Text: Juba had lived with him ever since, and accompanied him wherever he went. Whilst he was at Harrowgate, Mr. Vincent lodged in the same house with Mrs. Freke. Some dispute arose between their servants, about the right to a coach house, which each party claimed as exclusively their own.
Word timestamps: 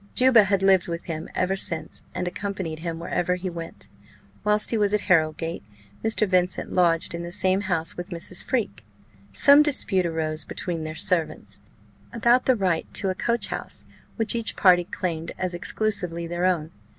Juba 0.15 0.45
had 0.45 0.63
lived 0.63 0.87
with 0.87 1.03
him 1.03 1.29
ever 1.35 1.55
since, 1.55 2.01
and 2.15 2.27
accompanied 2.27 2.79
him 2.79 2.97
wherever 2.97 3.35
he 3.35 3.51
went. 3.51 3.87
Whilst 4.43 4.71
he 4.71 4.77
was 4.79 4.95
at 4.95 5.01
Harrowgate, 5.01 5.61
Mr. 6.03 6.27
Vincent 6.27 6.73
lodged 6.73 7.13
in 7.13 7.21
the 7.21 7.31
same 7.31 7.61
house 7.61 7.95
with 7.95 8.09
Mrs. 8.09 8.43
Freke. 8.43 8.83
Some 9.31 9.61
dispute 9.61 10.07
arose 10.07 10.43
between 10.43 10.85
their 10.85 10.95
servants, 10.95 11.59
about 12.11 12.45
the 12.47 12.55
right 12.55 12.91
to 12.95 13.09
a 13.11 13.13
coach 13.13 13.49
house, 13.49 13.85
which 14.15 14.33
each 14.33 14.55
party 14.55 14.85
claimed 14.85 15.33
as 15.37 15.53
exclusively 15.53 16.25
their 16.25 16.45
own. 16.47 16.71